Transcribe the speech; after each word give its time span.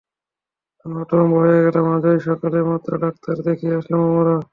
আমি 0.85 0.95
হতভম্ব 0.99 1.33
হয়ে 1.41 1.59
গেলাম, 1.65 1.85
আজই 1.95 2.19
সকালে 2.27 2.57
মাত্র 2.69 2.89
ডাক্তার 3.03 3.35
দেখিয়ে 3.47 3.77
আসলাম 3.79 4.01
আমরা। 4.09 4.35